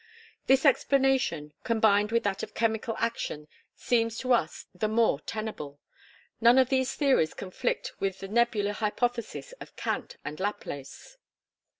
[0.47, 5.79] This explanation, combined with that of chemical action seems to us the more tenable.
[6.41, 11.17] None of these theories conflict with the nebular hypothesis of Kant and Laplace.